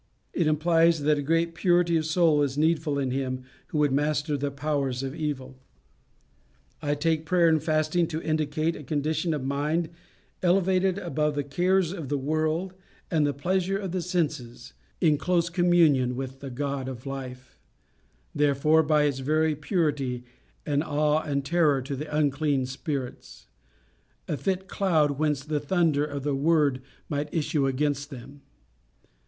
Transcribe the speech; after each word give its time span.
It 0.33 0.47
implies 0.47 1.03
that 1.03 1.19
a 1.19 1.21
great 1.21 1.53
purity 1.53 1.95
of 1.95 2.07
soul 2.07 2.41
is 2.41 2.57
needful 2.57 2.97
in 2.97 3.11
him 3.11 3.43
who 3.67 3.77
would 3.77 3.91
master 3.91 4.35
the 4.35 4.49
powers 4.49 5.03
of 5.03 5.13
evil. 5.13 5.59
I 6.81 6.95
take 6.95 7.23
prayer 7.23 7.47
and 7.47 7.61
fasting 7.61 8.07
to 8.07 8.19
indicate 8.23 8.75
a 8.75 8.81
condition 8.83 9.31
of 9.31 9.43
mind 9.43 9.89
elevated 10.41 10.97
above 10.97 11.35
the 11.35 11.43
cares 11.43 11.91
of 11.91 12.09
the 12.09 12.17
world 12.17 12.73
and 13.11 13.27
the 13.27 13.33
pleasures 13.35 13.83
of 13.85 13.91
the 13.91 14.01
senses, 14.01 14.73
in 15.01 15.19
close 15.19 15.51
communion 15.51 16.15
with 16.15 16.39
the 16.39 16.49
God 16.49 16.89
of 16.89 17.05
life; 17.05 17.59
therefore 18.33 18.81
by 18.81 19.03
its 19.03 19.19
very 19.19 19.55
purity 19.55 20.23
an 20.65 20.81
awe 20.81 21.21
and 21.21 21.45
terror 21.45 21.79
to 21.79 21.95
the 21.95 22.11
unclean 22.17 22.65
spirits, 22.65 23.45
a 24.27 24.35
fit 24.35 24.67
cloud 24.67 25.19
whence 25.19 25.43
the 25.45 25.59
thunder 25.59 26.03
of 26.03 26.23
the 26.23 26.33
word 26.33 26.81
might 27.07 27.31
issue 27.31 27.67
against 27.67 28.09
them. 28.09 28.41